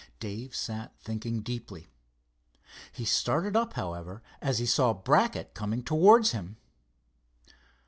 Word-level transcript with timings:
Dave 0.19 0.55
sat 0.55 0.97
thinking 0.97 1.41
deeply. 1.41 1.87
He 2.91 3.05
started 3.05 3.55
up, 3.55 3.73
however, 3.73 4.23
as 4.41 4.57
he 4.57 4.65
saw 4.65 4.95
Brackett 4.95 5.53
coming 5.53 5.83
towards 5.83 6.31
him. 6.31 6.57